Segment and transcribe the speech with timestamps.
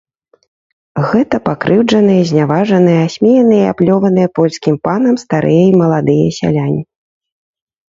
[1.09, 6.83] Гэта пакрыўджаныя, зняважаныя, асмеяныя і аплёваныя польскім панам старыя і маладыя сяляне.